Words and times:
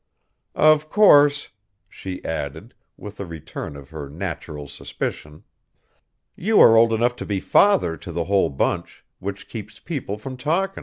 Of 0.55 0.89
course," 0.89 1.49
she 1.87 2.25
added, 2.25 2.73
with 2.97 3.19
a 3.19 3.25
return 3.27 3.75
of 3.75 3.91
her 3.91 4.09
natural 4.09 4.67
suspicion, 4.67 5.43
"you 6.35 6.59
are 6.59 6.75
old 6.75 6.91
enough 6.91 7.15
to 7.17 7.25
be 7.27 7.39
father 7.39 7.95
to 7.97 8.11
the 8.11 8.23
whole 8.23 8.49
bunch, 8.49 9.05
which 9.19 9.47
keeps 9.47 9.79
people 9.79 10.17
from 10.17 10.37
talkin'." 10.37 10.79